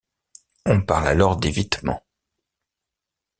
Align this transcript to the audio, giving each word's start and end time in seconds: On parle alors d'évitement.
On 0.65 0.81
parle 0.81 1.07
alors 1.09 1.37
d'évitement. 1.37 2.01